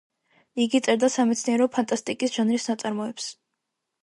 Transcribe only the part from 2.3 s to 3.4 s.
ჟანრის ნაწარმოებს.